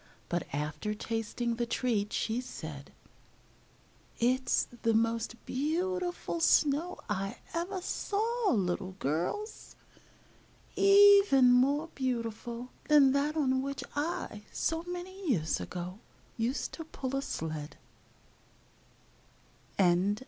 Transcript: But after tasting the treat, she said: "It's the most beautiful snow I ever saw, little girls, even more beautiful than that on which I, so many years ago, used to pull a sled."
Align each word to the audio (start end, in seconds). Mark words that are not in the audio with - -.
But 0.29 0.47
after 0.51 0.95
tasting 0.95 1.57
the 1.57 1.67
treat, 1.67 2.11
she 2.11 2.41
said: 2.41 2.91
"It's 4.17 4.67
the 4.81 4.95
most 4.95 5.35
beautiful 5.45 6.39
snow 6.39 6.97
I 7.07 7.37
ever 7.53 7.83
saw, 7.83 8.49
little 8.49 8.93
girls, 8.93 9.75
even 10.75 11.51
more 11.51 11.89
beautiful 11.93 12.71
than 12.87 13.11
that 13.11 13.37
on 13.37 13.61
which 13.61 13.83
I, 13.95 14.41
so 14.51 14.81
many 14.87 15.29
years 15.29 15.59
ago, 15.61 15.99
used 16.35 16.73
to 16.73 16.83
pull 16.85 17.15
a 17.15 17.21
sled." 17.21 17.77